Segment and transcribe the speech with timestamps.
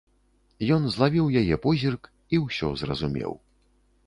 [0.77, 3.39] Ён злавіў яе позірк і ўсё зразумеў.